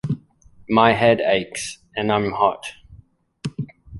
My 0.67 0.93
head 0.93 1.21
aches, 1.23 1.77
and 1.95 2.11
I'm 2.11 2.31
hot. 2.31 2.65